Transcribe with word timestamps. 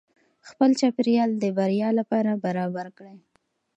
خپل 0.49 0.69
چاپیریال 0.79 1.31
د 1.37 1.45
بریا 1.57 1.89
لپاره 1.99 2.31
برابر 2.43 2.87
کړئ. 2.97 3.17